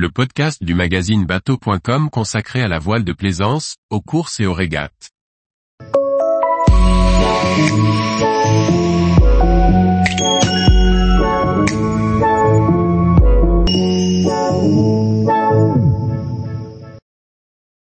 [0.00, 4.54] le podcast du magazine bateau.com consacré à la voile de plaisance, aux courses et aux
[4.54, 5.10] régates.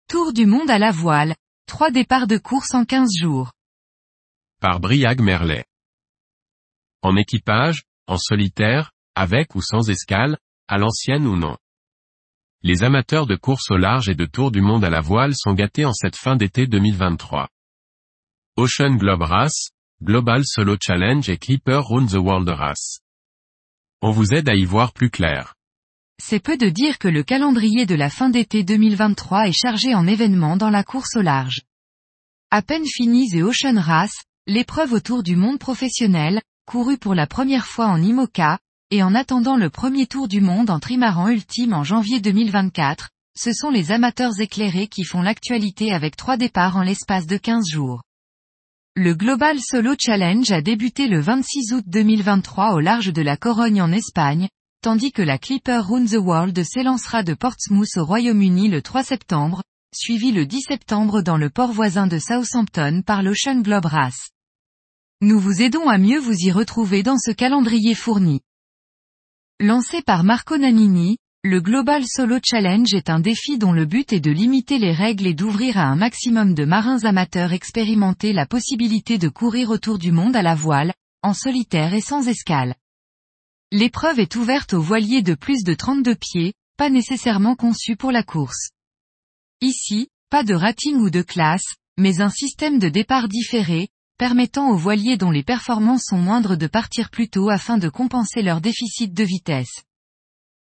[0.09, 1.36] Tour du monde à la voile,
[1.68, 3.52] trois départs de course en 15 jours.
[4.59, 5.65] Par Briag Merlet.
[7.04, 11.57] En équipage, en solitaire, avec ou sans escale, à l'ancienne ou non.
[12.68, 15.53] Les amateurs de course au large et de tour du monde à la voile sont
[15.53, 17.48] gâtés en cette fin d'été 2023.
[18.58, 19.70] Ocean Globe Race,
[20.03, 22.99] Global Solo Challenge et Clipper Round the World Race.
[24.02, 25.53] On vous aide à y voir plus clair.
[26.22, 30.05] C'est peu de dire que le calendrier de la fin d'été 2023 est chargé en
[30.05, 31.61] événements dans la course au large.
[32.52, 37.66] À peine finis et Ocean Race, l'épreuve autour du monde professionnel, courue pour la première
[37.66, 38.59] fois en IMOCA,
[38.90, 43.52] et en attendant le premier tour du monde en trimaran ultime en janvier 2024, ce
[43.52, 48.02] sont les amateurs éclairés qui font l'actualité avec trois départs en l'espace de 15 jours.
[48.95, 53.81] Le Global Solo Challenge a débuté le 26 août 2023 au large de la Corogne
[53.81, 54.48] en Espagne,
[54.81, 59.64] tandis que la Clipper Round the World s'élancera de Portsmouth au Royaume-Uni le 3 septembre,
[59.94, 64.31] suivi le 10 septembre dans le port voisin de Southampton par l'Ocean Globe Race.
[65.22, 68.42] Nous vous aidons à mieux vous y retrouver dans ce calendrier fourni.
[69.59, 74.19] Lancé par Marco Nanini, le Global Solo Challenge est un défi dont le but est
[74.19, 79.17] de limiter les règles et d'ouvrir à un maximum de marins amateurs expérimentés la possibilité
[79.17, 82.75] de courir autour du monde à la voile, en solitaire et sans escale.
[83.72, 88.21] L'épreuve est ouverte aux voiliers de plus de 32 pieds, pas nécessairement conçus pour la
[88.21, 88.69] course.
[89.61, 94.78] Ici, pas de rating ou de classe, mais un système de départ différé, permettant aux
[94.78, 99.14] voiliers dont les performances sont moindres de partir plus tôt afin de compenser leur déficit
[99.14, 99.84] de vitesse.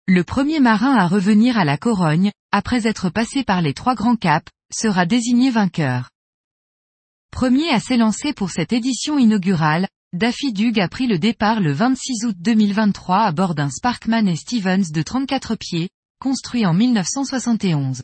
[0.08, 4.16] Le premier marin à revenir à la Corogne, après être passé par les trois grands
[4.16, 6.10] caps, sera désigné vainqueur.
[7.32, 12.26] Premier à s'élancer pour cette édition inaugurale, Daffy Dug a pris le départ le 26
[12.26, 15.90] août 2023 à bord d'un Sparkman et Stevens de 34 pieds,
[16.20, 18.04] construit en 1971.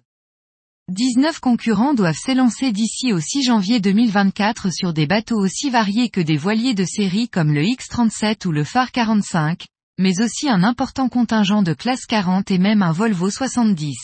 [0.92, 6.20] 19 concurrents doivent s'élancer d'ici au 6 janvier 2024 sur des bateaux aussi variés que
[6.20, 9.68] des voiliers de série comme le X37 ou le Phare 45,
[10.00, 13.96] mais aussi un important contingent de classe 40 et même un Volvo 70.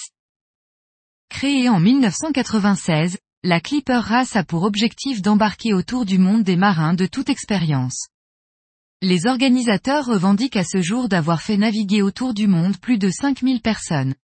[1.28, 6.94] Créée en 1996, la Clipper Race a pour objectif d'embarquer autour du monde des marins
[6.94, 8.08] de toute expérience.
[9.02, 13.60] Les organisateurs revendiquent à ce jour d'avoir fait naviguer autour du monde plus de 5000
[13.60, 14.16] personnes.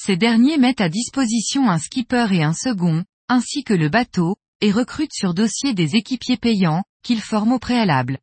[0.00, 4.70] Ces derniers mettent à disposition un skipper et un second, ainsi que le bateau, et
[4.70, 8.20] recrutent sur dossier des équipiers payants, qu'ils forment au préalable.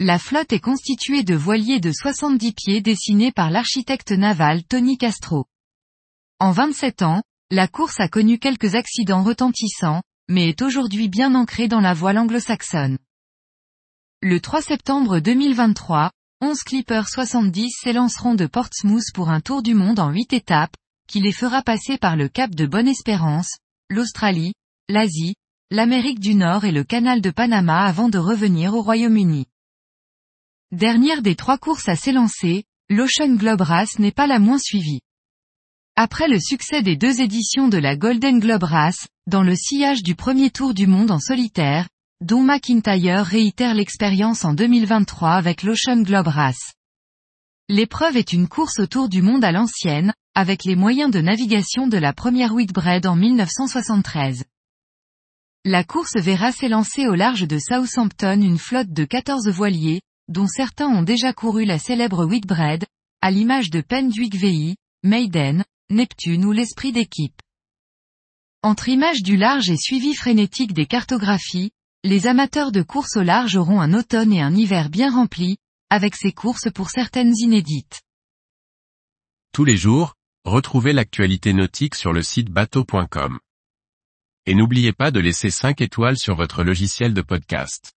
[0.00, 5.44] La flotte est constituée de voiliers de 70 pieds dessinés par l'architecte naval Tony Castro.
[6.38, 11.68] En 27 ans, la course a connu quelques accidents retentissants, mais est aujourd'hui bien ancrée
[11.68, 12.96] dans la voile anglo-saxonne.
[14.22, 19.98] Le 3 septembre 2023, 11 Clippers 70 s'élanceront de Portsmouth pour un tour du monde
[19.98, 20.76] en 8 étapes,
[21.08, 23.58] qui les fera passer par le Cap de Bonne-Espérance,
[23.90, 24.52] l'Australie,
[24.88, 25.34] l'Asie,
[25.72, 29.46] l'Amérique du Nord et le canal de Panama avant de revenir au Royaume-Uni.
[30.70, 35.00] Dernière des trois courses à s'élancer, l'Ocean Globe Race n'est pas la moins suivie.
[35.96, 40.14] Après le succès des deux éditions de la Golden Globe Race, dans le sillage du
[40.14, 41.88] premier tour du monde en solitaire,
[42.20, 46.72] Don McIntyre réitère l'expérience en 2023 avec l'Ocean Globe Race.
[47.68, 51.96] L'épreuve est une course autour du monde à l'ancienne, avec les moyens de navigation de
[51.96, 54.42] la première Whitbread en 1973.
[55.64, 60.88] La course verra s'élancer au large de Southampton une flotte de 14 voiliers, dont certains
[60.88, 62.84] ont déjà couru la célèbre Whitbread,
[63.20, 64.74] à l'image de Pendwick VI,
[65.04, 67.40] Maiden, Neptune ou l'esprit d'équipe.
[68.64, 71.70] Entre images du large et suivi frénétique des cartographies,
[72.04, 75.58] les amateurs de course au large auront un automne et un hiver bien remplis,
[75.90, 78.02] avec ces courses pour certaines inédites.
[79.52, 80.14] Tous les jours,
[80.44, 83.40] retrouvez l'actualité nautique sur le site bateau.com.
[84.46, 87.97] Et n'oubliez pas de laisser 5 étoiles sur votre logiciel de podcast.